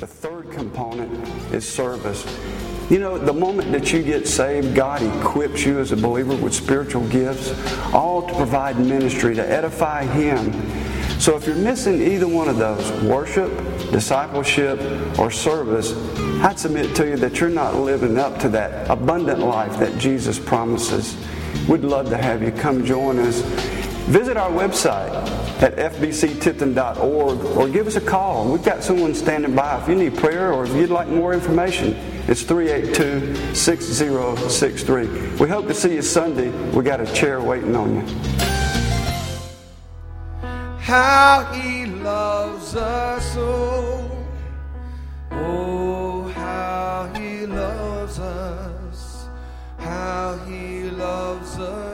[0.00, 1.12] The third component
[1.54, 2.26] is service.
[2.90, 6.52] You know, the moment that you get saved, God equips you as a believer with
[6.52, 7.52] spiritual gifts,
[7.94, 10.52] all to provide ministry, to edify Him.
[11.20, 13.56] So if you're missing either one of those, worship,
[13.92, 14.80] discipleship,
[15.16, 15.92] or service,
[16.42, 20.40] I'd submit to you that you're not living up to that abundant life that Jesus
[20.40, 21.16] promises.
[21.68, 23.40] We'd love to have you come join us.
[24.08, 28.50] Visit our website at fbctipton.org or give us a call.
[28.50, 31.94] We've got someone standing by if you need prayer or if you'd like more information.
[32.26, 35.36] It's 382 6063.
[35.36, 36.50] We hope to see you Sunday.
[36.70, 38.02] We got a chair waiting on you.
[40.78, 44.10] How he loves us, oh,
[45.30, 49.28] oh, how he loves us,
[49.78, 51.93] how he loves us.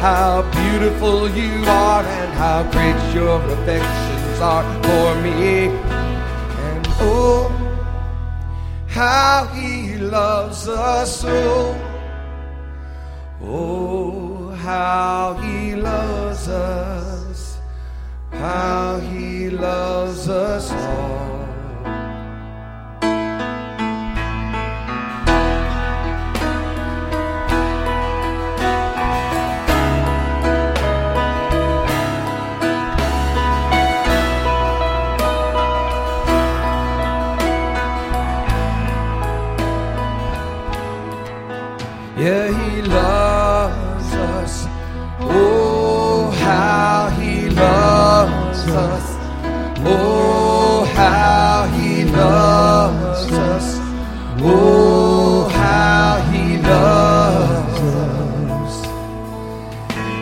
[0.00, 5.68] how beautiful you are and how great your affections are for me.
[6.68, 7.48] And oh,
[8.86, 11.74] how he loves us so.
[13.42, 17.58] Oh, how he loves us.
[18.32, 21.35] How he loves us all.
[45.18, 49.16] Oh, how he loves us.
[49.86, 53.78] Oh, how he loves us.
[54.42, 58.86] Oh, how he loves us.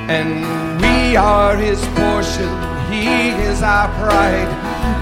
[0.08, 2.48] And we are his portion.
[2.92, 4.50] He is our pride.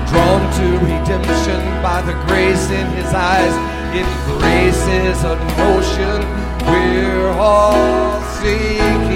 [0.09, 3.55] Drawn to redemption by the grace in his eyes.
[3.95, 6.23] If grace is an ocean,
[6.67, 9.12] we're all sinking.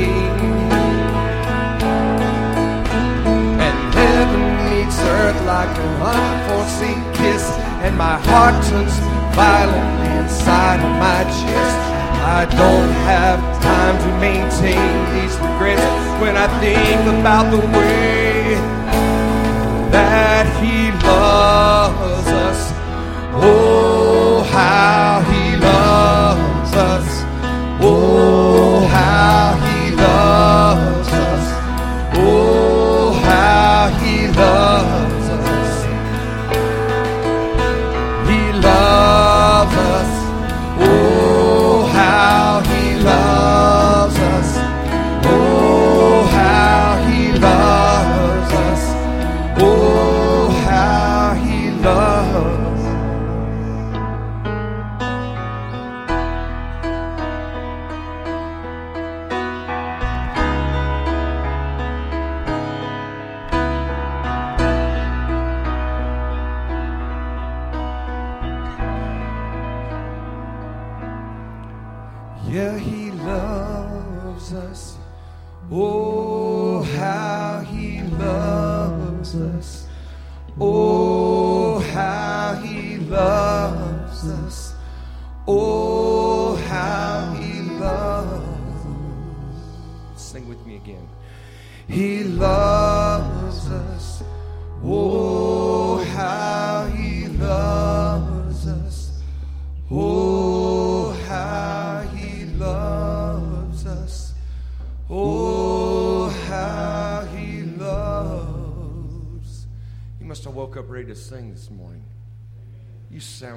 [5.46, 7.44] Like an unforeseen kiss.
[7.86, 8.96] And my heart turns
[9.38, 11.78] violently inside of my chest.
[12.38, 15.86] I don't have time to maintain these regrets
[16.20, 18.58] when I think about the way
[19.94, 21.85] that he loves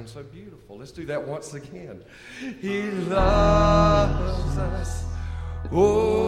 [0.00, 0.78] You sound so beautiful.
[0.78, 2.02] Let's do that once again.
[2.62, 5.04] He loves us.
[5.70, 6.19] Oh,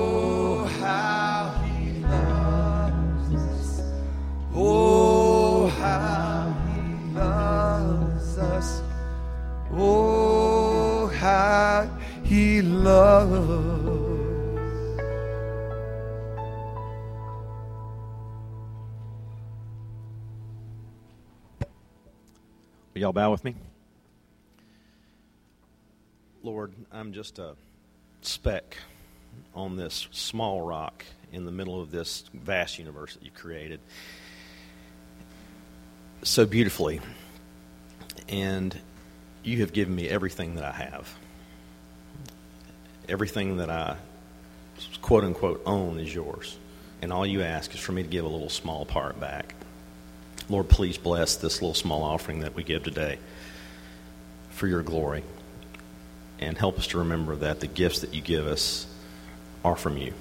[23.13, 23.55] y'all bow with me?
[26.43, 27.55] Lord, I'm just a
[28.23, 28.79] speck
[29.55, 33.81] on this small rock in the middle of this vast universe that you created
[36.23, 37.01] so beautifully.
[38.29, 38.77] And
[39.43, 41.15] you have given me everything that I have.
[43.11, 43.97] Everything that I
[45.03, 46.57] quote unquote own is yours.
[47.03, 49.55] And all you ask is for me to give a little small part back.
[50.49, 53.19] Lord, please bless this little small offering that we give today
[54.51, 55.23] for your glory.
[56.39, 58.87] And help us to remember that the gifts that you give us
[59.65, 60.13] are from you.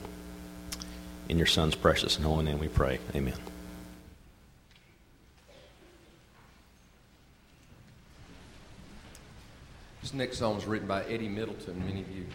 [1.30, 3.00] In your Son's precious and holy name we pray.
[3.16, 3.34] Amen.
[10.02, 11.80] This next song was written by Eddie Middleton.
[11.86, 12.26] Many of you,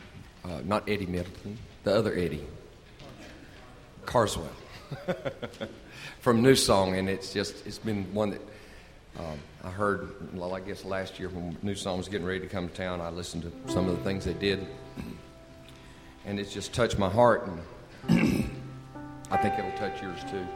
[0.45, 2.45] uh, not Eddie Middleton, the other Eddie,
[4.05, 4.49] Carswell,
[6.21, 8.41] from New Song, and it's just it's been one that
[9.19, 10.35] um, I heard.
[10.35, 13.01] Well, I guess last year when New Song was getting ready to come to town,
[13.01, 14.67] I listened to some of the things they did,
[16.25, 17.61] and it's just touched my heart, and
[19.31, 20.47] I think it'll touch yours too.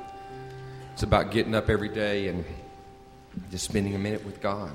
[0.92, 2.44] It's about getting up every day and
[3.50, 4.72] just spending a minute with God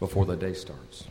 [0.00, 1.04] before the day starts.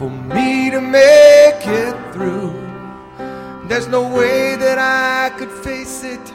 [0.00, 2.54] For me to make it through.
[3.68, 6.26] There's no way that I could face it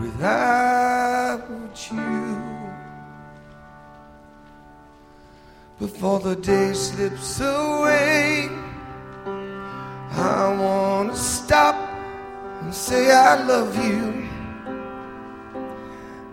[0.00, 1.46] without
[1.92, 2.42] you.
[5.78, 8.48] Before the day slips away,
[10.10, 11.76] I want to stop
[12.62, 14.28] and say I love you.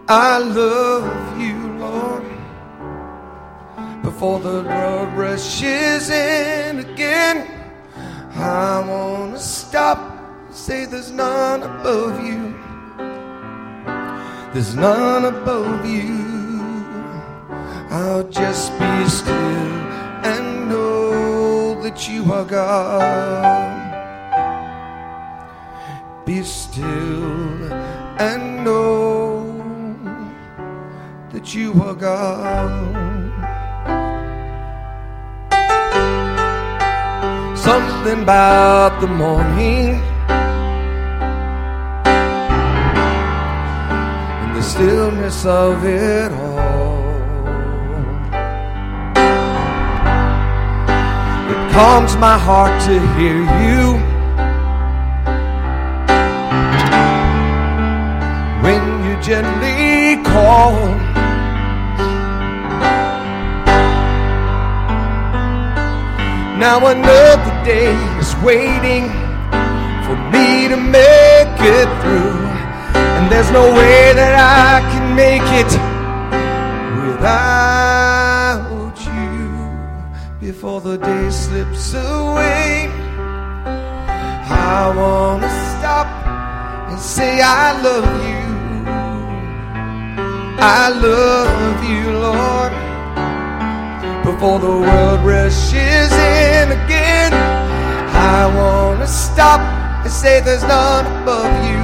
[0.08, 2.31] I love you, Lord.
[4.22, 7.38] Before the road rushes in again,
[8.36, 9.98] I want to stop
[10.46, 12.54] and say there's none above you.
[14.54, 16.94] There's none above you.
[17.90, 19.34] I'll just be still
[20.24, 23.90] and know that you are God.
[26.26, 27.74] Be still
[28.20, 29.42] and know
[31.32, 33.21] that you are God.
[37.62, 40.02] Something about the morning
[44.42, 47.12] and the stillness of it all.
[51.52, 54.00] It calms my heart to hear you.
[58.64, 61.12] When you gently call.
[66.62, 69.06] Now I another day is waiting
[70.06, 72.42] for me to make it through.
[72.96, 75.72] And there's no way that I can make it
[77.06, 80.48] without you.
[80.48, 82.90] Before the day slips away,
[84.50, 86.08] I want to stop
[86.90, 88.42] and say I love you.
[90.64, 92.92] I love you, Lord
[94.24, 96.91] before the world rushes in again.
[98.32, 101.84] I want to stop and say there's none above you.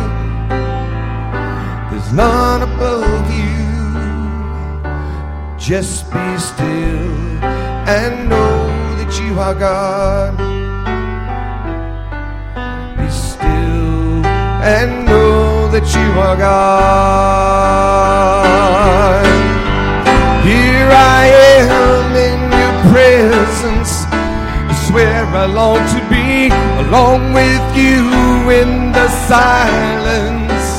[1.90, 3.58] There's none above you.
[5.60, 7.44] Just be still
[7.96, 8.68] and know
[9.00, 10.38] that you are God.
[12.98, 14.26] Be still
[14.76, 17.28] and know that you are God.
[20.46, 21.28] Here I
[21.60, 22.07] am
[25.40, 26.50] I long to be
[26.84, 28.10] along with you
[28.60, 30.70] in the silence.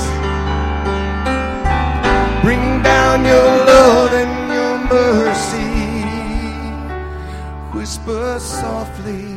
[2.42, 5.74] Bring down your love and your mercy.
[7.72, 9.27] Whisper softly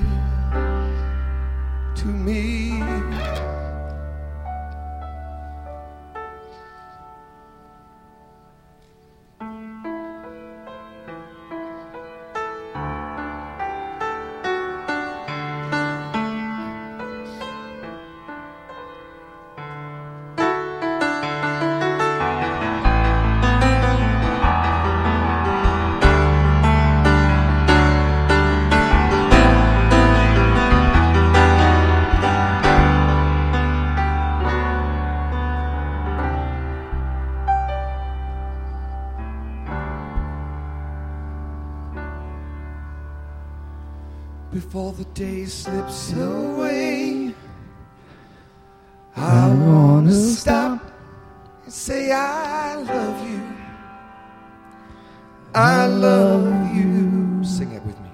[56.21, 57.43] love you.
[57.43, 58.11] Sing it with me.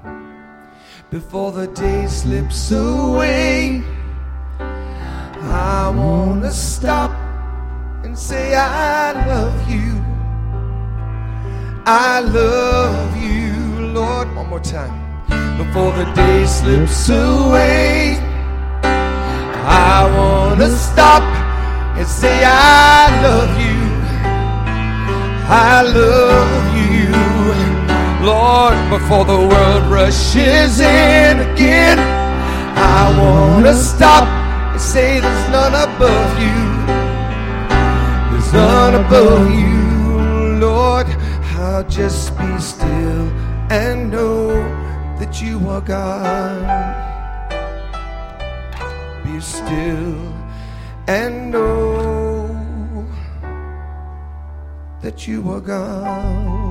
[1.10, 3.84] Before the day slips away,
[4.60, 7.12] I wanna stop
[8.04, 9.90] and say I love you.
[11.86, 13.54] I love you,
[14.00, 14.28] Lord.
[14.36, 14.96] One more time.
[15.62, 18.20] Before the day slips away,
[19.94, 21.26] I wanna stop
[21.98, 23.80] and say I love you.
[25.50, 26.67] I love you,
[28.28, 28.76] Lord.
[28.90, 31.98] Before the world rushes in again,
[33.00, 34.28] I wanna stop
[34.74, 36.62] and say there's none above you.
[38.30, 41.08] There's none above you, Lord.
[41.56, 43.28] I'll just be still
[43.70, 44.50] and know
[45.20, 46.60] that you are God.
[49.24, 50.18] Be still
[51.08, 53.08] and know
[55.02, 56.67] that you are God.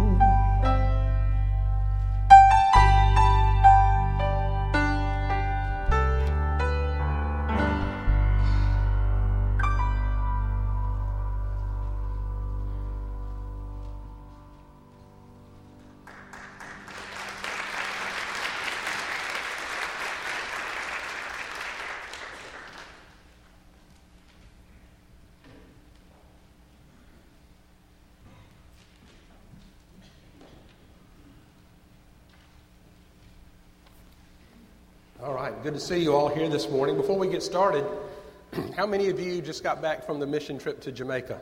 [35.67, 36.97] Good to see you all here this morning.
[36.97, 37.85] Before we get started,
[38.77, 41.41] how many of you just got back from the mission trip to Jamaica?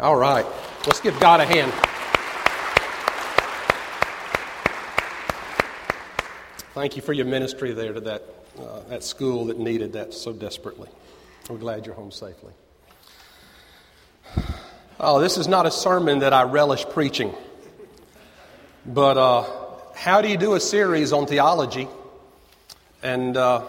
[0.00, 0.46] All right,
[0.86, 1.70] let's give God a hand.
[6.72, 8.22] Thank you for your ministry there to that,
[8.58, 10.88] uh, that school that needed that so desperately.
[11.50, 12.54] We're glad you're home safely.
[15.04, 17.34] Oh, this is not a sermon that I relish preaching,
[18.86, 19.61] but uh,
[19.94, 21.88] how do you do a series on theology
[23.02, 23.62] and uh,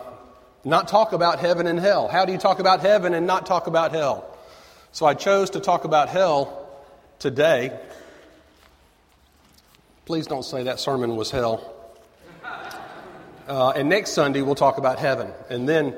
[0.63, 2.07] not talk about heaven and hell?
[2.07, 4.37] How do you talk about heaven and not talk about hell?
[4.91, 6.69] So I chose to talk about hell
[7.19, 7.77] today.
[10.05, 11.69] Please don't say that sermon was hell.
[13.47, 15.93] Uh, and next Sunday we'll talk about heaven, and then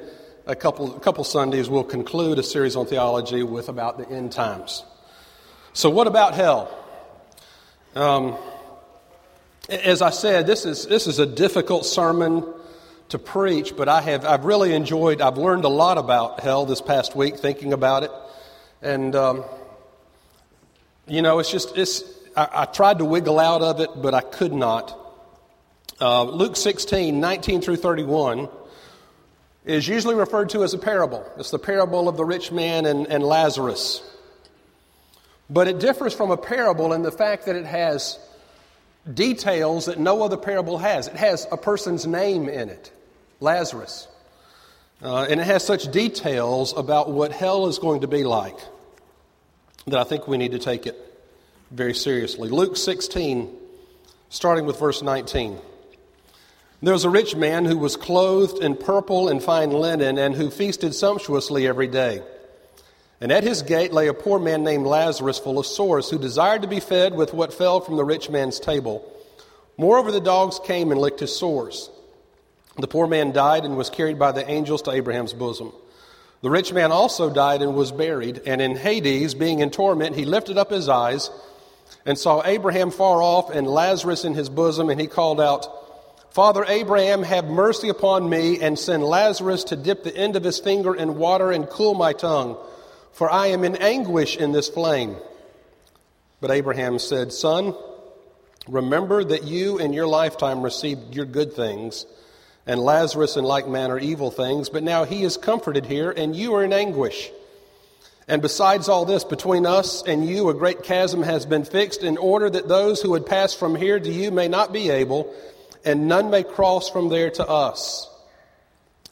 [0.47, 4.31] a couple a couple Sundays we'll conclude a series on theology with about the end
[4.31, 4.83] times.
[5.73, 6.75] So, what about hell?
[7.95, 8.35] Um,
[9.69, 12.45] as I said, this is, this is a difficult sermon
[13.09, 16.81] to preach, but I have, I've really enjoyed, I've learned a lot about hell this
[16.81, 18.11] past week thinking about it.
[18.81, 19.43] And, um,
[21.07, 22.03] you know, it's just, it's,
[22.35, 24.99] I, I, tried to wiggle out of it, but I could not.
[25.99, 28.49] Uh, Luke 16, 19 through 31
[29.65, 31.25] is usually referred to as a parable.
[31.37, 34.03] It's the parable of the rich man and, and Lazarus.
[35.49, 38.19] But it differs from a parable in the fact that it has
[39.13, 41.07] details that no other parable has.
[41.07, 42.91] It has a person's name in it,
[43.39, 44.07] Lazarus.
[45.01, 48.57] Uh, and it has such details about what hell is going to be like
[49.87, 50.97] that I think we need to take it
[51.71, 52.49] very seriously.
[52.49, 53.55] Luke 16,
[54.29, 55.59] starting with verse 19.
[56.81, 60.49] There was a rich man who was clothed in purple and fine linen and who
[60.49, 62.21] feasted sumptuously every day.
[63.21, 66.63] And at his gate lay a poor man named Lazarus, full of sores, who desired
[66.63, 69.09] to be fed with what fell from the rich man's table.
[69.77, 71.89] Moreover, the dogs came and licked his sores.
[72.77, 75.71] The poor man died and was carried by the angels to Abraham's bosom.
[76.41, 80.25] The rich man also died and was buried, and in Hades, being in torment, he
[80.25, 81.29] lifted up his eyes
[82.05, 85.67] and saw Abraham far off and Lazarus in his bosom, and he called out,
[86.31, 90.59] Father Abraham, have mercy upon me, and send Lazarus to dip the end of his
[90.59, 92.57] finger in water and cool my tongue
[93.15, 95.15] for I am in anguish in this flame.
[96.41, 97.73] But Abraham said, Son,
[98.67, 102.05] remember that you in your lifetime received your good things,
[102.67, 106.55] and Lazarus in like manner evil things, but now he is comforted here, and you
[106.55, 107.31] are in anguish.
[108.27, 112.17] And besides all this, between us and you, a great chasm has been fixed in
[112.17, 115.33] order that those who would pass from here to you may not be able,
[115.85, 118.09] and none may cross from there to us.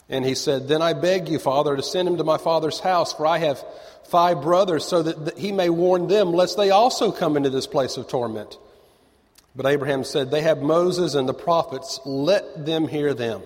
[0.08, 3.12] And he said, Then I beg you, Father, to send him to my father's house,
[3.12, 3.64] for I have
[4.14, 7.96] five brothers, so that he may warn them, lest they also come into this place
[7.96, 8.56] of torment.
[9.56, 13.42] But Abraham said, They have Moses and the prophets, let them hear them.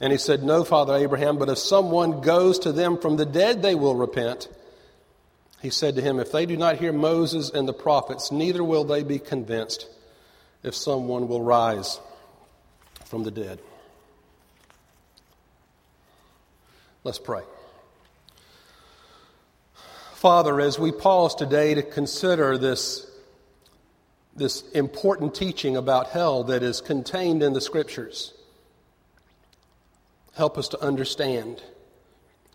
[0.00, 3.60] And he said, No, Father Abraham, but if someone goes to them from the dead,
[3.60, 4.46] they will repent.
[5.60, 8.84] He said to him, If they do not hear Moses and the prophets, neither will
[8.84, 9.88] they be convinced
[10.62, 11.98] if someone will rise.
[13.06, 13.58] from the dead.
[17.02, 17.42] Let's pray.
[20.16, 23.06] Father, as we pause today to consider this,
[24.34, 28.32] this important teaching about hell that is contained in the Scriptures,
[30.34, 31.62] help us to understand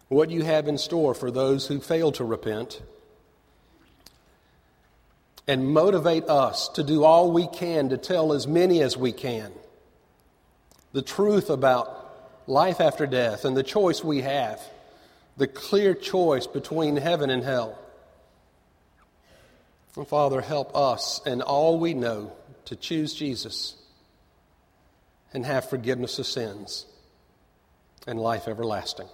[0.08, 2.82] what you have in store for those who fail to repent
[5.48, 9.52] and motivate us to do all we can to tell as many as we can
[10.94, 12.12] the truth about
[12.48, 14.60] life after death and the choice we have,
[15.42, 17.76] the clear choice between heaven and hell.
[19.98, 22.32] And Father, help us and all we know
[22.66, 23.76] to choose Jesus
[25.34, 26.86] and have forgiveness of sins
[28.06, 29.08] and life everlasting.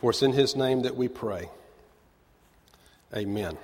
[0.00, 1.48] For it's in His name that we pray.
[3.12, 3.58] Amen.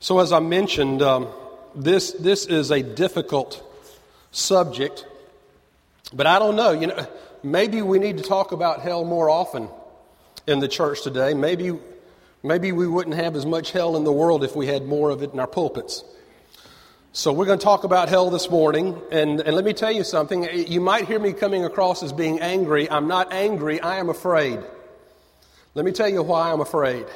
[0.00, 1.28] So, as I mentioned, um,
[1.76, 3.62] this, this is a difficult
[4.32, 5.06] subject,
[6.12, 6.72] but I don't know.
[6.72, 7.06] You know,
[7.42, 9.68] maybe we need to talk about hell more often
[10.46, 11.34] in the church today.
[11.34, 11.72] Maybe,
[12.42, 15.22] maybe we wouldn't have as much hell in the world if we had more of
[15.22, 16.04] it in our pulpits.
[17.12, 19.00] So, we're going to talk about hell this morning.
[19.10, 20.48] And, and let me tell you something.
[20.52, 22.88] You might hear me coming across as being angry.
[22.88, 24.60] I'm not angry, I am afraid.
[25.74, 27.06] Let me tell you why I'm afraid.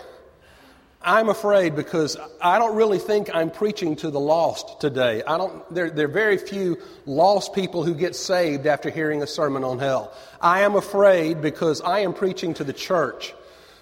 [1.06, 5.22] I'm afraid because I don't really think I'm preaching to the lost today.
[5.26, 9.26] I don't, there, there are very few lost people who get saved after hearing a
[9.26, 10.14] sermon on hell.
[10.40, 13.34] I am afraid because I am preaching to the church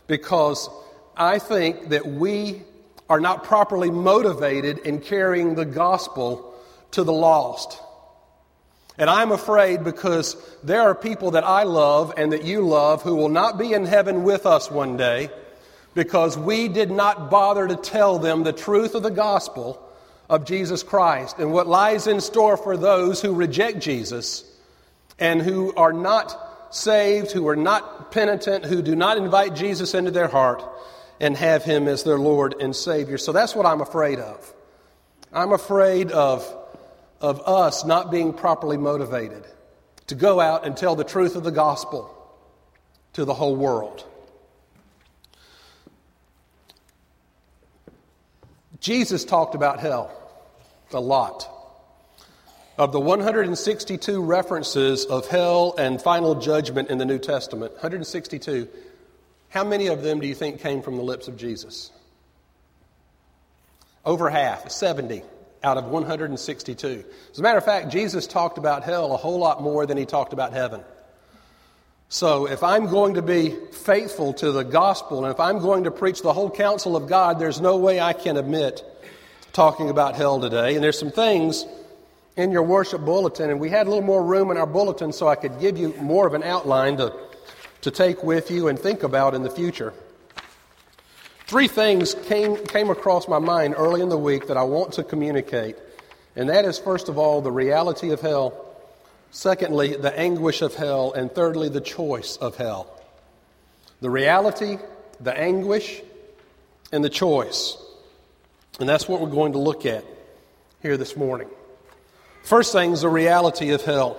[0.08, 0.68] because
[1.16, 2.62] I think that we
[3.08, 6.52] are not properly motivated in carrying the gospel
[6.90, 7.80] to the lost.
[8.98, 13.14] And I'm afraid because there are people that I love and that you love who
[13.14, 15.30] will not be in heaven with us one day
[15.94, 19.80] because we did not bother to tell them the truth of the gospel
[20.28, 24.44] of Jesus Christ and what lies in store for those who reject Jesus
[25.18, 30.10] and who are not saved, who are not penitent, who do not invite Jesus into
[30.10, 30.64] their heart
[31.20, 33.18] and have Him as their Lord and Savior.
[33.18, 34.54] So that's what I'm afraid of.
[35.32, 36.42] I'm afraid of,
[37.20, 39.44] of us not being properly motivated
[40.08, 42.10] to go out and tell the truth of the gospel
[43.12, 44.04] to the whole world.
[48.82, 50.10] Jesus talked about hell
[50.92, 51.48] a lot.
[52.76, 58.68] Of the 162 references of hell and final judgment in the New Testament, 162,
[59.50, 61.92] how many of them do you think came from the lips of Jesus?
[64.04, 65.22] Over half, 70
[65.62, 67.04] out of 162.
[67.30, 70.06] As a matter of fact, Jesus talked about hell a whole lot more than he
[70.06, 70.82] talked about heaven.
[72.12, 75.90] So, if I'm going to be faithful to the gospel and if I'm going to
[75.90, 78.84] preach the whole counsel of God, there's no way I can admit
[79.54, 80.74] talking about hell today.
[80.74, 81.64] And there's some things
[82.36, 85.26] in your worship bulletin, and we had a little more room in our bulletin so
[85.26, 87.14] I could give you more of an outline to,
[87.80, 89.94] to take with you and think about in the future.
[91.46, 95.02] Three things came, came across my mind early in the week that I want to
[95.02, 95.76] communicate,
[96.36, 98.61] and that is, first of all, the reality of hell.
[99.32, 101.12] Secondly, the anguish of hell.
[101.12, 102.86] And thirdly, the choice of hell.
[104.00, 104.78] The reality,
[105.20, 106.02] the anguish,
[106.92, 107.76] and the choice.
[108.78, 110.04] And that's what we're going to look at
[110.82, 111.48] here this morning.
[112.44, 114.16] First thing is the reality of hell.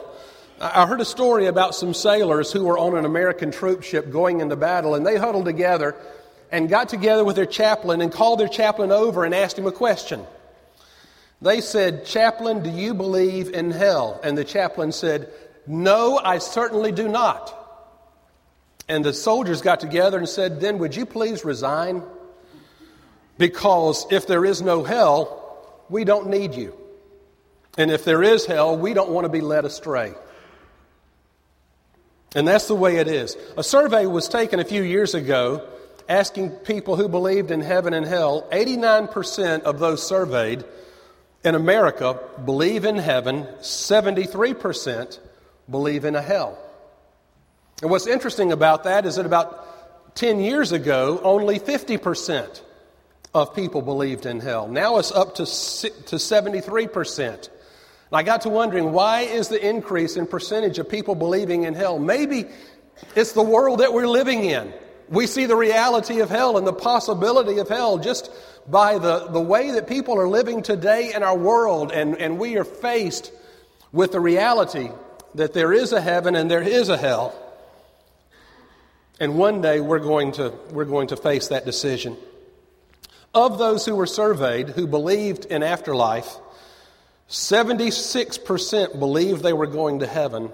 [0.60, 4.40] I heard a story about some sailors who were on an American troop ship going
[4.40, 5.96] into battle, and they huddled together
[6.52, 9.72] and got together with their chaplain and called their chaplain over and asked him a
[9.72, 10.26] question.
[11.44, 14.18] They said, Chaplain, do you believe in hell?
[14.24, 15.30] And the chaplain said,
[15.68, 17.60] No, I certainly do not.
[18.88, 22.02] And the soldiers got together and said, Then would you please resign?
[23.38, 26.78] Because if there is no hell, we don't need you.
[27.78, 30.14] And if there is hell, we don't want to be led astray.
[32.36, 33.36] And that's the way it is.
[33.58, 35.68] A survey was taken a few years ago
[36.08, 38.48] asking people who believed in heaven and hell.
[38.50, 40.64] 89% of those surveyed
[41.44, 45.20] in America believe in heaven, 73%
[45.70, 46.58] believe in a hell.
[47.82, 52.62] And what's interesting about that is that about 10 years ago, only 50%
[53.34, 54.68] of people believed in hell.
[54.68, 57.28] Now it's up to, to 73%.
[57.28, 57.40] And
[58.12, 61.98] I got to wondering why is the increase in percentage of people believing in hell?
[61.98, 62.46] Maybe
[63.16, 64.72] it's the world that we're living in.
[65.10, 68.32] We see the reality of hell and the possibility of hell just
[68.68, 72.58] by the, the way that people are living today in our world, and, and we
[72.58, 73.32] are faced
[73.92, 74.90] with the reality
[75.36, 77.40] that there is a heaven and there is a hell.
[79.20, 82.18] And one day we're going to, we're going to face that decision.
[83.34, 86.38] Of those who were surveyed who believed in afterlife,
[87.30, 90.52] 76% believed they were going to heaven,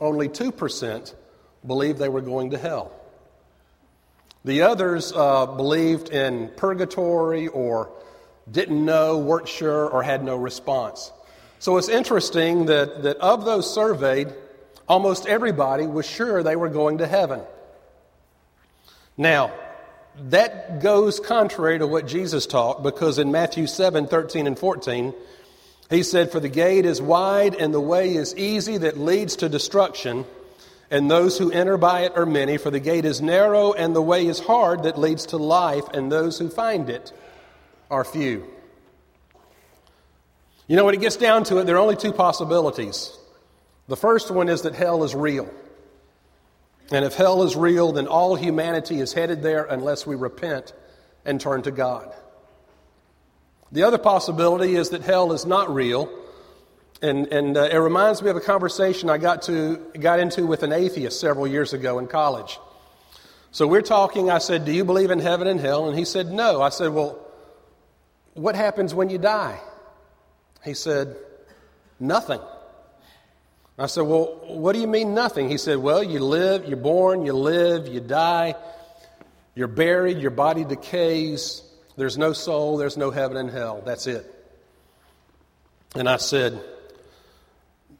[0.00, 1.14] only 2%
[1.66, 2.92] believed they were going to hell.
[4.46, 7.90] The others uh, believed in purgatory or
[8.48, 11.10] didn't know, weren't sure, or had no response.
[11.58, 14.32] So it's interesting that, that of those surveyed,
[14.88, 17.40] almost everybody was sure they were going to heaven.
[19.16, 19.52] Now,
[20.28, 25.12] that goes contrary to what Jesus taught because in Matthew 7 13 and 14,
[25.90, 29.48] he said, For the gate is wide and the way is easy that leads to
[29.48, 30.24] destruction,
[30.90, 32.56] and those who enter by it are many.
[32.58, 36.10] For the gate is narrow and the way is hard that leads to life, and
[36.10, 37.12] those who find it
[37.90, 38.46] are few.
[40.68, 43.16] You know, when it gets down to it, there are only two possibilities.
[43.88, 45.48] The first one is that hell is real.
[46.90, 50.72] And if hell is real, then all humanity is headed there unless we repent
[51.24, 52.12] and turn to God.
[53.72, 56.08] The other possibility is that hell is not real.
[57.02, 60.62] And, and uh, it reminds me of a conversation I got, to, got into with
[60.62, 62.58] an atheist several years ago in college.
[63.50, 64.30] So we're talking.
[64.30, 65.88] I said, Do you believe in heaven and hell?
[65.88, 66.62] And he said, No.
[66.62, 67.18] I said, Well,
[68.34, 69.58] what happens when you die?
[70.64, 71.16] He said,
[72.00, 72.40] Nothing.
[73.78, 75.48] I said, Well, what do you mean nothing?
[75.48, 78.54] He said, Well, you live, you're born, you live, you die,
[79.54, 81.62] you're buried, your body decays,
[81.96, 83.82] there's no soul, there's no heaven and hell.
[83.84, 84.32] That's it.
[85.94, 86.62] And I said,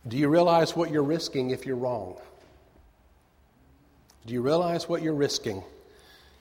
[0.06, 2.16] Do you realize what you're risking if you're wrong?
[4.26, 5.64] Do you realize what you're risking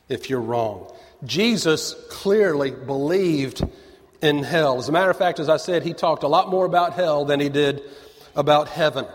[0.08, 0.92] if you're wrong?
[1.24, 3.64] Jesus clearly believed
[4.22, 4.78] in hell.
[4.78, 7.26] As a matter of fact, as I said, he talked a lot more about hell
[7.26, 7.82] than he did
[8.36, 9.06] about heaven.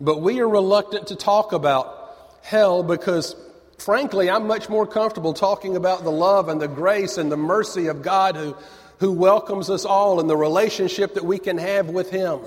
[0.00, 3.34] But we are reluctant to talk about hell because,
[3.78, 7.86] frankly, I'm much more comfortable talking about the love and the grace and the mercy
[7.86, 8.56] of God who,
[8.98, 12.40] who welcomes us all and the relationship that we can have with Him.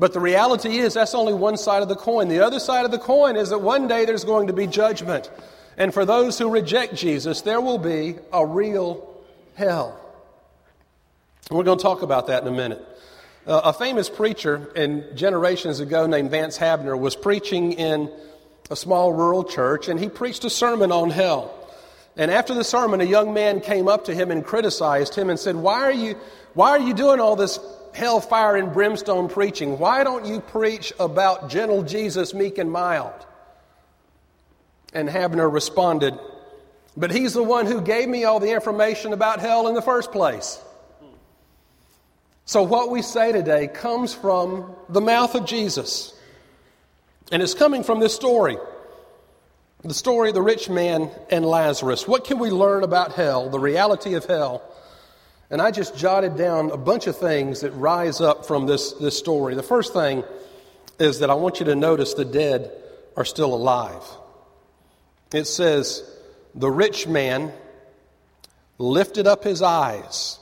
[0.00, 2.28] But the reality is, that's only one side of the coin.
[2.28, 5.30] The other side of the coin is that one day there's going to be judgment.
[5.76, 9.14] And for those who reject Jesus, there will be a real
[9.56, 10.00] hell.
[11.50, 12.82] We're going to talk about that in a minute.
[13.46, 18.10] Uh, a famous preacher in generations ago named Vance Havner was preaching in
[18.70, 21.54] a small rural church, and he preached a sermon on hell.
[22.16, 25.38] And after the sermon, a young man came up to him and criticized him and
[25.38, 26.16] said, Why are you,
[26.54, 27.58] why are you doing all this
[27.94, 29.78] hellfire and brimstone preaching?
[29.78, 33.14] Why don't you preach about gentle Jesus, meek and mild?
[34.92, 36.18] And Havner responded,
[36.96, 40.12] But he's the one who gave me all the information about hell in the first
[40.12, 40.60] place.
[42.44, 46.12] So, what we say today comes from the mouth of Jesus.
[47.30, 48.56] And it's coming from this story
[49.82, 52.06] the story of the rich man and Lazarus.
[52.06, 54.62] What can we learn about hell, the reality of hell?
[55.50, 59.18] And I just jotted down a bunch of things that rise up from this, this
[59.18, 59.54] story.
[59.54, 60.22] The first thing
[60.98, 62.70] is that I want you to notice the dead
[63.16, 64.02] are still alive.
[65.32, 66.08] It says,
[66.54, 67.52] The rich man
[68.78, 70.38] lifted up his eyes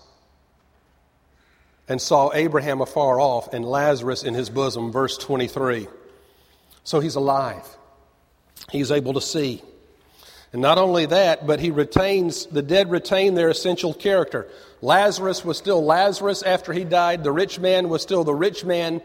[1.88, 5.88] and saw Abraham afar off and Lazarus in his bosom, verse 23.
[6.84, 7.66] So he's alive.
[8.70, 9.62] He's able to see.
[10.52, 14.48] And not only that, but he retains, the dead retain their essential character.
[14.80, 17.22] Lazarus was still Lazarus after he died.
[17.22, 19.02] The rich man was still the rich man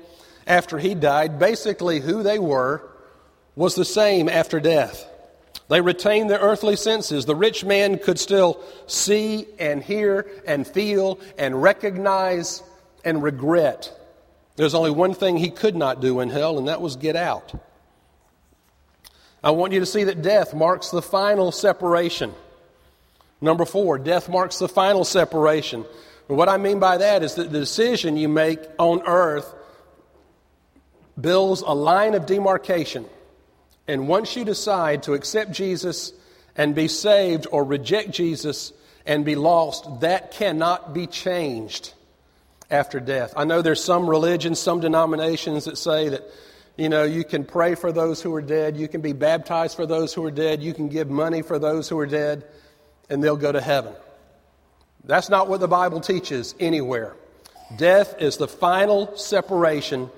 [0.48, 1.40] after he died.
[1.40, 2.82] Basically, who they were
[3.56, 5.10] was the same after death.
[5.70, 7.26] They retained their earthly senses.
[7.26, 12.64] The rich man could still see and hear and feel and recognize
[13.04, 13.92] and regret.
[14.56, 17.54] There's only one thing he could not do in hell, and that was get out.
[19.44, 22.34] I want you to see that death marks the final separation.
[23.42, 25.86] Number four, death marks the final separation.
[26.28, 29.54] What I mean by that is that the decision you make on earth
[31.20, 33.06] builds a line of demarcation.
[33.88, 36.14] And once you decide to accept Jesus
[36.56, 38.72] and be saved or reject Jesus
[39.06, 41.94] and be lost, that cannot be changed
[42.72, 43.34] after death.
[43.36, 46.24] I know there's some religions, some denominations that say that,
[46.76, 49.86] you know, you can pray for those who are dead, you can be baptized for
[49.86, 52.46] those who are dead, you can give money for those who are dead,
[53.10, 53.94] and they'll go to heaven.
[55.04, 57.16] That's not what the Bible teaches anywhere.
[57.78, 60.10] Death is the final separation,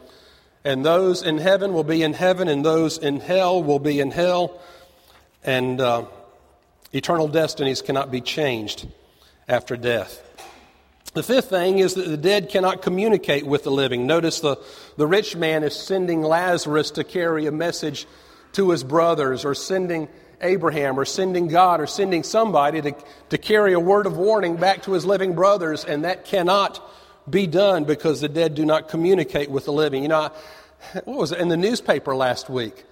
[0.63, 4.11] and those in heaven will be in heaven, and those in hell will be in
[4.11, 4.61] hell,
[5.43, 6.05] and uh,
[6.93, 8.87] eternal destinies cannot be changed
[9.47, 10.24] after death.
[11.15, 14.05] The fifth thing is that the dead cannot communicate with the living.
[14.05, 14.57] Notice the,
[14.97, 18.05] the rich man is sending Lazarus to carry a message
[18.51, 20.09] to his brothers, or sending
[20.41, 22.95] Abraham, or sending God, or sending somebody to,
[23.29, 26.81] to carry a word of warning back to his living brothers, and that cannot
[27.29, 30.03] be done because the dead do not communicate with the living.
[30.03, 30.33] You know,
[31.05, 32.83] what was it in the newspaper last week?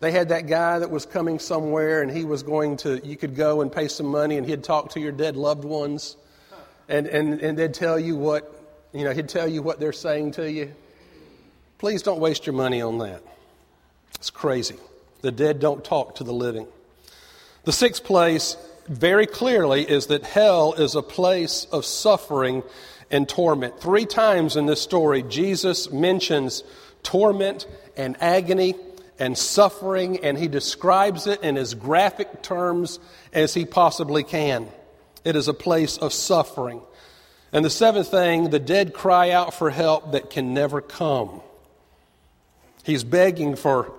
[0.00, 3.36] They had that guy that was coming somewhere and he was going to, you could
[3.36, 6.16] go and pay some money and he'd talk to your dead loved ones
[6.88, 8.54] and, and, and they'd tell you what,
[8.92, 10.72] you know, he'd tell you what they're saying to you.
[11.78, 13.22] Please don't waste your money on that.
[14.14, 14.76] It's crazy.
[15.20, 16.66] The dead don't talk to the living.
[17.64, 18.56] The sixth place,
[18.88, 22.62] very clearly, is that hell is a place of suffering
[23.10, 23.80] and torment.
[23.80, 26.64] Three times in this story, Jesus mentions
[27.02, 28.74] torment and agony
[29.18, 33.00] and suffering, and he describes it in as graphic terms
[33.32, 34.68] as he possibly can.
[35.24, 36.80] It is a place of suffering.
[37.52, 41.40] And the seventh thing, the dead cry out for help that can never come.
[42.84, 43.92] He's begging for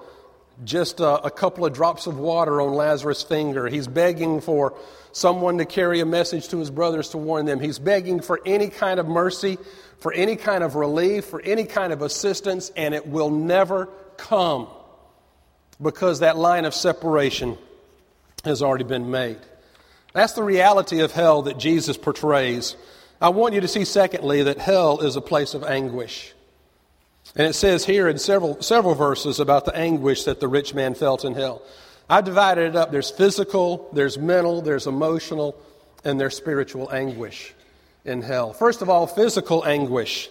[0.64, 3.68] just a, a, couple of drops of water on Lazarus' finger.
[3.68, 4.74] He's begging for
[5.12, 7.60] someone to carry a message to his brothers to warn them.
[7.60, 9.58] He's begging for any kind of mercy,
[10.00, 14.68] for any kind of relief, for any kind of assistance, and it will never come
[15.82, 17.58] because that line of separation
[18.44, 19.40] has already been made.
[20.14, 22.76] That's the reality of hell that Jesus portrays.
[23.22, 26.34] I want you to see, secondly, that hell is a place of anguish.
[27.36, 30.96] And it says here in several, several verses about the anguish that the rich man
[30.96, 31.62] felt in hell.
[32.10, 32.92] I've divided it up.
[32.92, 35.56] There's physical, there's mental, there's emotional,
[36.04, 37.54] and there's spiritual anguish
[38.04, 38.54] in hell.
[38.54, 40.30] First of all, physical anguish.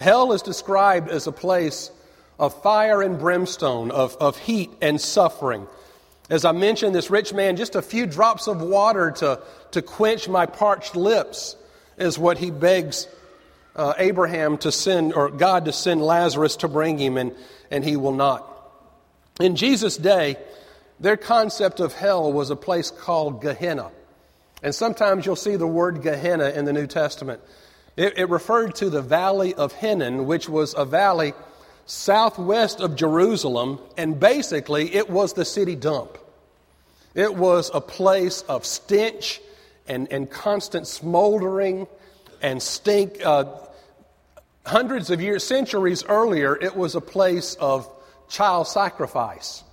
[0.00, 1.90] Hell is described as a place
[2.38, 5.66] of fire and brimstone, of, of heat and suffering.
[6.30, 9.40] As I mentioned, this rich man, just a few drops of water to,
[9.72, 11.56] to quench my parched lips
[11.96, 13.08] is what he begs
[13.74, 17.32] uh, Abraham to send, or God to send Lazarus to bring him, and,
[17.70, 18.44] and he will not.
[19.40, 20.36] In Jesus' day,
[21.00, 23.90] their concept of hell was a place called Gehenna.
[24.62, 27.40] And sometimes you'll see the word Gehenna in the New Testament.
[27.96, 31.34] It, it referred to the valley of Hinnom, which was a valley
[31.88, 36.18] southwest of Jerusalem, and basically it was the city dump.
[37.14, 39.40] It was a place of stench
[39.86, 41.86] and, and constant smoldering
[42.42, 43.24] and stink.
[43.24, 43.46] Uh,
[44.66, 47.90] hundreds of years, centuries earlier, it was a place of
[48.28, 49.64] child sacrifice.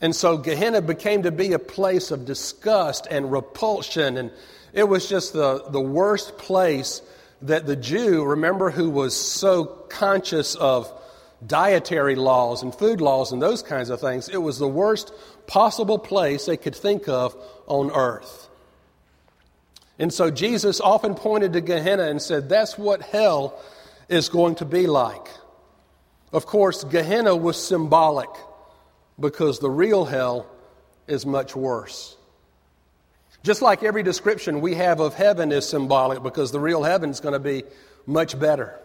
[0.00, 4.16] And so Gehenna became to be a place of disgust and repulsion.
[4.16, 4.30] And
[4.72, 7.02] it was just the, the worst place
[7.42, 10.90] that the Jew, remember, who was so conscious of
[11.46, 15.12] dietary laws and food laws and those kinds of things, it was the worst
[15.46, 18.48] possible place they could think of on earth.
[19.98, 23.60] And so Jesus often pointed to Gehenna and said, That's what hell
[24.08, 25.28] is going to be like.
[26.32, 28.30] Of course, Gehenna was symbolic
[29.18, 30.46] because the real hell
[31.06, 32.16] is much worse.
[33.42, 37.20] Just like every description we have of heaven is symbolic because the real heaven is
[37.20, 37.64] going to be
[38.06, 38.78] much better.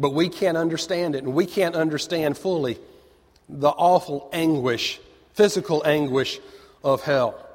[0.00, 2.78] But we can't understand it, and we can't understand fully
[3.50, 4.98] the awful anguish,
[5.34, 6.40] physical anguish
[6.82, 7.46] of hell.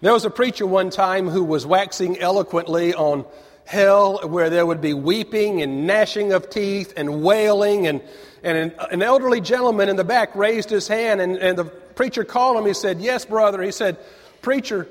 [0.00, 3.26] There was a preacher one time who was waxing eloquently on
[3.66, 7.86] hell where there would be weeping and gnashing of teeth and wailing.
[7.86, 8.00] And,
[8.42, 12.24] and an, an elderly gentleman in the back raised his hand, and, and the preacher
[12.24, 12.64] called him.
[12.64, 13.62] He said, Yes, brother.
[13.62, 13.98] He said,
[14.40, 14.88] Preacher,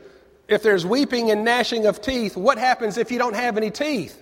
[0.48, 4.22] if there's weeping and gnashing of teeth, what happens if you don't have any teeth?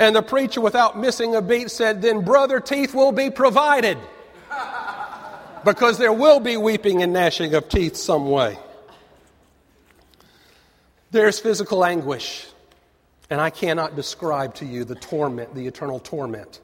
[0.00, 3.98] And the preacher, without missing a beat, said, Then, brother, teeth will be provided.
[5.62, 8.58] because there will be weeping and gnashing of teeth some way.
[11.10, 12.46] There's physical anguish.
[13.28, 16.60] And I cannot describe to you the torment, the eternal torment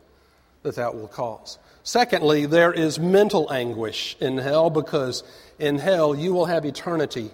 [0.63, 1.59] that that will cause.
[1.83, 5.23] Secondly, there is mental anguish in hell because
[5.59, 7.31] in hell you will have eternity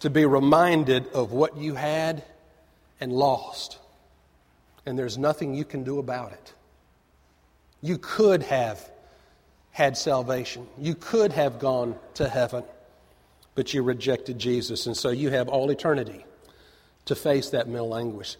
[0.00, 2.24] to be reminded of what you had
[3.00, 3.78] and lost.
[4.86, 6.54] And there's nothing you can do about it.
[7.82, 8.88] You could have
[9.72, 12.64] had salvation, you could have gone to heaven,
[13.54, 14.86] but you rejected Jesus.
[14.86, 16.24] And so you have all eternity
[17.04, 18.36] to face that mental anguish.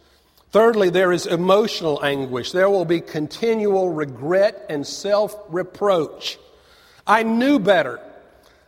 [0.51, 2.53] Thirdly, there is emotional anguish.
[2.53, 6.39] There will be continual regret and self reproach.
[7.07, 8.01] I knew better.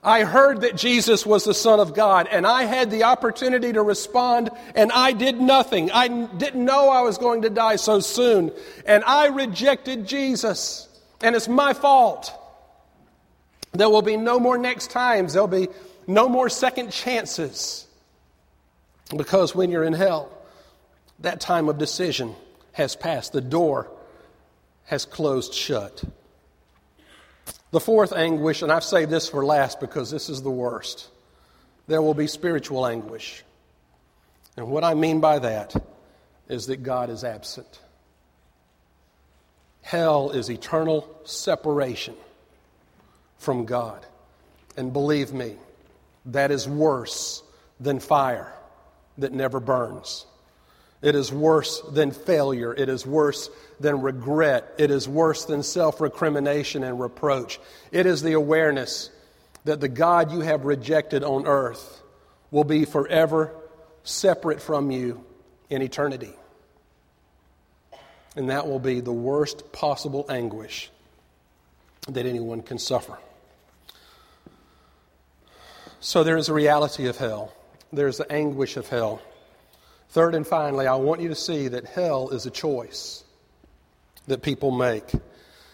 [0.02, 3.82] I heard that Jesus was the Son of God, and I had the opportunity to
[3.82, 5.90] respond, and I did nothing.
[5.90, 8.52] I didn't know I was going to die so soon,
[8.86, 10.88] and I rejected Jesus,
[11.20, 12.32] and it's my fault.
[13.72, 15.68] There will be no more next times, there'll be
[16.06, 17.86] no more second chances.
[19.16, 20.30] Because when you're in hell,
[21.20, 22.34] that time of decision
[22.72, 23.32] has passed.
[23.32, 23.90] The door
[24.84, 26.04] has closed shut.
[27.70, 31.08] The fourth anguish, and I've saved this for last because this is the worst,
[31.86, 33.44] there will be spiritual anguish.
[34.56, 35.74] And what I mean by that
[36.48, 37.78] is that God is absent.
[39.82, 42.14] Hell is eternal separation
[43.38, 44.04] from God.
[44.76, 45.56] And believe me,
[46.26, 47.42] that is worse
[47.80, 48.52] than fire
[49.18, 50.26] that never burns.
[51.00, 52.74] It is worse than failure.
[52.74, 54.74] It is worse than regret.
[54.78, 57.60] It is worse than self recrimination and reproach.
[57.92, 59.10] It is the awareness
[59.64, 62.02] that the God you have rejected on earth
[62.50, 63.54] will be forever
[64.02, 65.24] separate from you
[65.70, 66.34] in eternity.
[68.34, 70.90] And that will be the worst possible anguish
[72.08, 73.18] that anyone can suffer.
[76.00, 77.52] So there is a reality of hell,
[77.92, 79.20] there's the anguish of hell.
[80.10, 83.24] Third and finally, I want you to see that hell is a choice
[84.26, 85.04] that people make.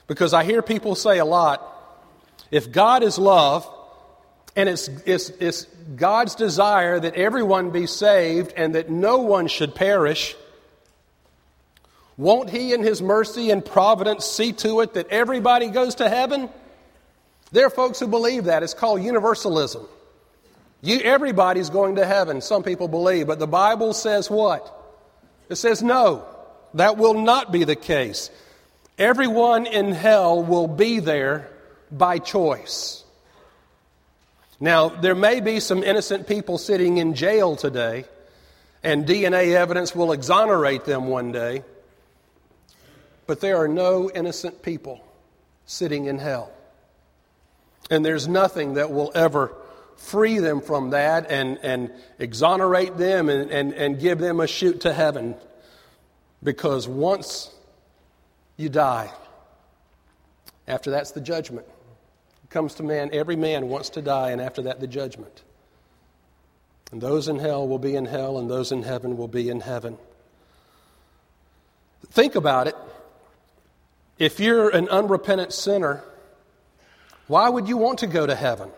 [0.07, 1.71] Because I hear people say a lot
[2.51, 3.69] if God is love,
[4.55, 5.65] and it's, it's, it's
[5.97, 10.37] God's desire that everyone be saved and that no one should perish,
[12.17, 16.49] won't He, in His mercy and providence, see to it that everybody goes to heaven?
[17.51, 18.63] There are folks who believe that.
[18.63, 19.87] It's called universalism.
[20.85, 24.71] You, everybody's going to heaven, some people believe, but the Bible says what?
[25.49, 26.27] It says no,
[26.75, 28.31] that will not be the case.
[28.99, 31.49] Everyone in hell will be there
[31.91, 33.03] by choice.
[34.61, 38.05] Now, there may be some innocent people sitting in jail today,
[38.83, 41.65] and DNA evidence will exonerate them one day,
[43.27, 45.03] but there are no innocent people
[45.65, 46.53] sitting in hell.
[47.91, 49.55] And there's nothing that will ever
[49.97, 54.83] free them from that and, and exonerate them and, and, and give them a shoot
[54.83, 55.35] to heaven.
[56.43, 57.51] Because once
[58.57, 59.11] you die,
[60.67, 61.67] after that's the judgment.
[62.45, 65.43] It comes to man, every man wants to die, and after that, the judgment.
[66.93, 69.61] And those in hell will be in hell, and those in heaven will be in
[69.61, 69.99] heaven.
[72.11, 72.77] Think about it.
[74.19, 76.05] If you're an unrepentant sinner,
[77.27, 78.71] why would you want to go to heaven?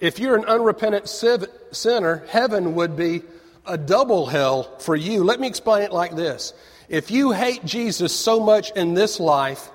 [0.00, 3.22] If you're an unrepentant sinner, heaven would be
[3.66, 5.22] a double hell for you.
[5.24, 6.52] Let me explain it like this.
[6.88, 9.70] If you hate Jesus so much in this life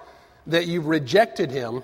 [0.48, 1.84] that you've rejected him,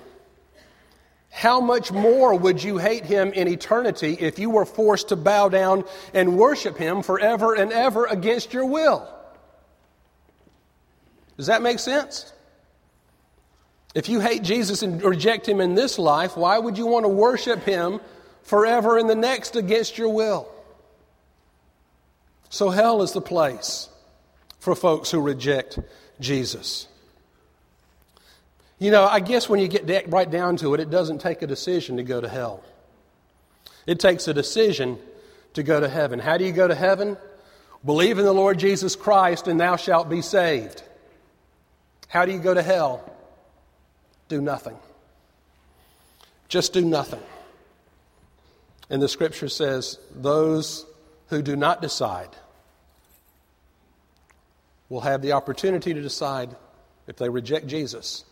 [1.30, 5.49] how much more would you hate him in eternity if you were forced to bow
[5.49, 9.10] down and worship him forever and ever against your will?
[11.38, 12.32] Does that make sense?
[13.93, 17.10] If you hate Jesus and reject him in this life, why would you want to
[17.10, 17.99] worship him
[18.41, 20.49] forever in the next against your will?
[22.49, 23.89] So, hell is the place
[24.60, 25.79] for folks who reject
[26.19, 26.88] Jesus.
[28.79, 31.47] You know, I guess when you get right down to it, it doesn't take a
[31.47, 32.63] decision to go to hell.
[33.86, 34.97] It takes a decision
[35.53, 36.19] to go to heaven.
[36.19, 37.17] How do you go to heaven?
[37.86, 40.84] Believe in the Lord Jesus Christ and thou shalt be saved.
[42.08, 43.12] How do you go to hell?
[44.34, 44.76] Do nothing.
[46.48, 47.22] Just do nothing.
[48.89, 50.88] And the scripture says, those
[51.27, 52.29] who do not decide
[54.90, 56.50] will have the opportunity to decide
[57.08, 58.25] if they reject Jesus,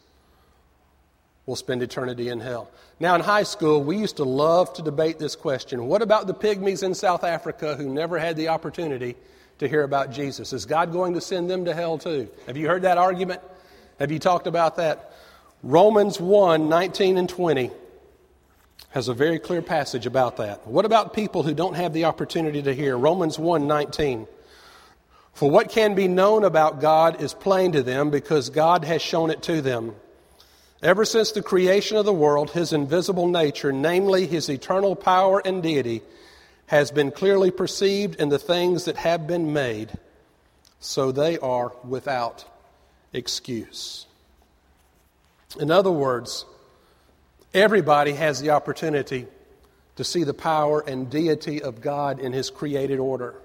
[1.45, 2.71] will spend eternity in hell.
[2.99, 6.33] Now, in high school, we used to love to debate this question What about the
[6.33, 9.15] pygmies in South Africa who never had the opportunity
[9.59, 10.51] to hear about Jesus?
[10.51, 12.29] Is God going to send them to hell too?
[12.47, 13.41] Have you heard that argument?
[13.99, 15.10] Have you talked about that?
[15.63, 17.69] Romans 1 19 and 20
[18.89, 20.67] has a very clear passage about that.
[20.67, 22.97] What about people who don't have the opportunity to hear?
[22.97, 24.27] Romans 1 19.
[25.33, 29.29] For what can be known about God is plain to them because God has shown
[29.29, 29.95] it to them.
[30.81, 35.61] Ever since the creation of the world, his invisible nature, namely his eternal power and
[35.61, 36.01] deity,
[36.65, 39.91] has been clearly perceived in the things that have been made,
[40.79, 42.45] so they are without
[43.13, 44.07] excuse.
[45.59, 46.45] In other words,
[47.53, 49.27] everybody has the opportunity
[49.97, 53.35] to see the power and deity of God in His created order.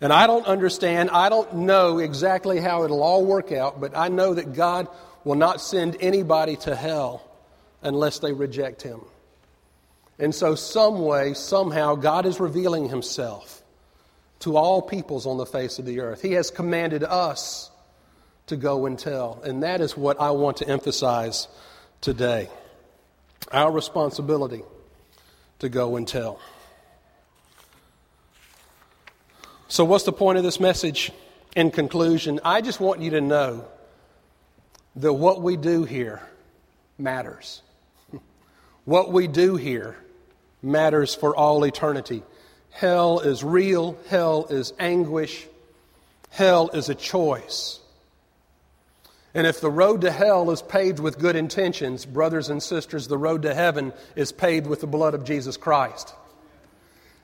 [0.00, 4.08] And I don't understand, I don't know exactly how it'll all work out, but I
[4.08, 4.88] know that God
[5.24, 7.22] will not send anybody to hell
[7.82, 9.00] unless they reject Him.
[10.18, 13.62] And so, some way, somehow, God is revealing Himself
[14.40, 16.22] to all peoples on the face of the earth.
[16.22, 17.69] He has commanded us
[18.50, 19.40] to go and tell.
[19.44, 21.48] And that is what I want to emphasize
[22.00, 22.48] today
[23.50, 24.62] our responsibility
[25.60, 26.38] to go and tell.
[29.68, 31.10] So, what's the point of this message?
[31.56, 33.64] In conclusion, I just want you to know
[34.96, 36.20] that what we do here
[36.98, 37.62] matters.
[38.84, 39.96] What we do here
[40.62, 42.22] matters for all eternity.
[42.70, 45.46] Hell is real, hell is anguish,
[46.30, 47.80] hell is a choice.
[49.34, 53.18] And if the road to hell is paved with good intentions, brothers and sisters, the
[53.18, 56.14] road to heaven is paved with the blood of Jesus Christ.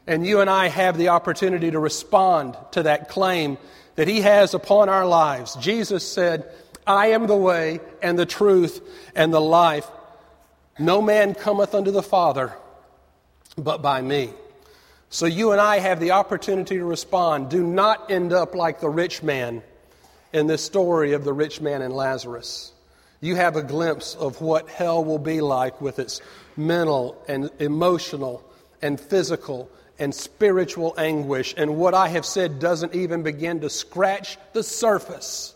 [0.07, 3.59] And you and I have the opportunity to respond to that claim
[3.97, 5.57] that He has upon our lives.
[5.57, 6.49] Jesus said,
[6.87, 8.81] I am the way and the truth
[9.17, 9.87] and the life.
[10.79, 12.53] No man cometh unto the Father
[13.59, 14.31] but by me.
[15.09, 17.49] So you and I have the opportunity to respond.
[17.49, 19.63] Do not end up like the rich man
[20.33, 22.73] in this story of the rich man and Lazarus.
[23.21, 26.21] You have a glimpse of what hell will be like with its
[26.57, 28.45] mental and emotional
[28.83, 31.55] and physical and spiritual anguish.
[31.57, 35.55] And what I have said doesn't even begin to scratch the surface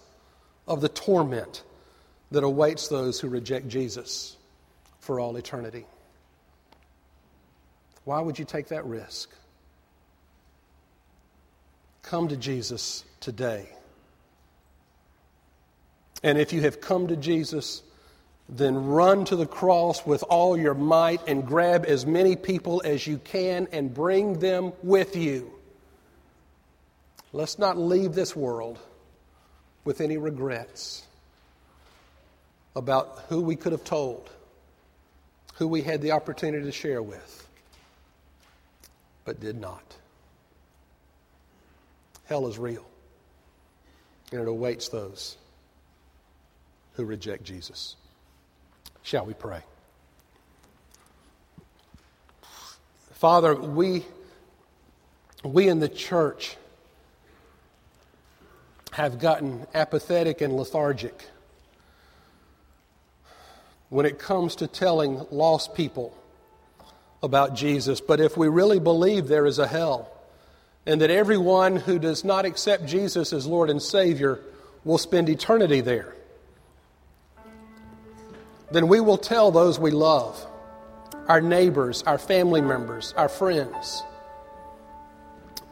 [0.67, 1.63] of the torment
[2.31, 4.37] that awaits those who reject Jesus
[5.01, 5.85] for all eternity.
[8.05, 9.31] Why would you take that risk?
[12.03, 13.69] Come to Jesus today.
[16.23, 17.83] And if you have come to Jesus,
[18.49, 23.07] then run to the cross with all your might and grab as many people as
[23.07, 25.53] you can and bring them with you.
[27.33, 28.79] Let's not leave this world
[29.85, 31.05] with any regrets
[32.75, 34.29] about who we could have told,
[35.55, 37.49] who we had the opportunity to share with,
[39.25, 39.83] but did not.
[42.27, 42.85] Hell is real,
[44.33, 45.37] and it awaits those
[47.01, 47.97] who reject Jesus.
[49.03, 49.63] Shall we pray?
[53.13, 54.05] Father, we,
[55.43, 56.57] we in the church
[58.93, 61.25] have gotten apathetic and lethargic
[63.89, 66.15] when it comes to telling lost people
[67.23, 68.01] about Jesus.
[68.01, 70.11] But if we really believe there is a hell,
[70.85, 74.41] and that everyone who does not accept Jesus as Lord and Savior
[74.85, 76.15] will spend eternity there,
[78.71, 80.47] then we will tell those we love,
[81.29, 84.03] our neighbors, our family members, our friends.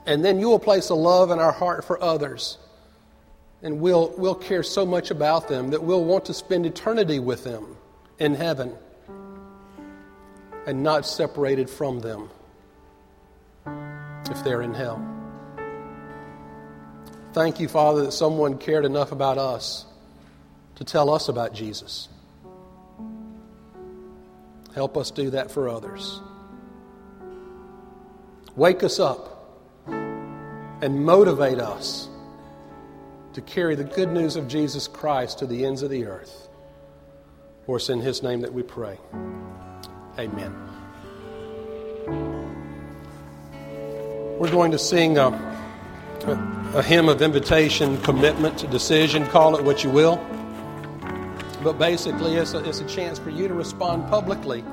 [0.06, 2.58] And then you will place a love in our heart for others.
[3.62, 7.44] And we'll, we'll care so much about them that we'll want to spend eternity with
[7.44, 7.76] them
[8.18, 8.74] in heaven
[10.66, 12.30] and not separated from them
[14.30, 15.02] if they're in hell.
[17.32, 19.86] Thank you, Father, that someone cared enough about us
[20.76, 22.08] to tell us about Jesus.
[24.78, 26.20] Help us do that for others.
[28.54, 32.08] Wake us up and motivate us
[33.32, 36.48] to carry the good news of Jesus Christ to the ends of the earth.
[37.66, 38.96] For it's in His name that we pray.
[40.16, 40.54] Amen.
[44.38, 45.26] We're going to sing a,
[46.24, 50.24] a, a hymn of invitation, commitment, decision, call it what you will.
[51.62, 54.64] But basically, it's a, it's a chance for you to respond publicly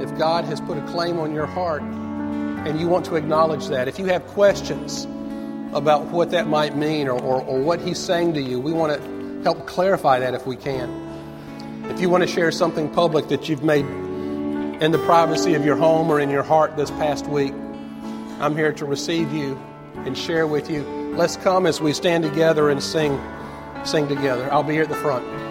[0.00, 3.88] if God has put a claim on your heart and you want to acknowledge that.
[3.88, 5.06] If you have questions
[5.72, 9.00] about what that might mean or, or, or what He's saying to you, we want
[9.00, 11.84] to help clarify that if we can.
[11.90, 15.76] If you want to share something public that you've made in the privacy of your
[15.76, 17.52] home or in your heart this past week,
[18.40, 19.60] I'm here to receive you
[19.96, 20.82] and share with you.
[21.16, 23.20] Let's come as we stand together and sing
[23.84, 24.50] sing together.
[24.52, 25.43] I'll be here at the front.